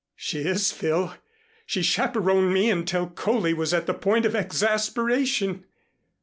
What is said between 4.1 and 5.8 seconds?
of exasperation."